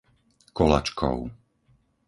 Kolačkov 0.57 1.17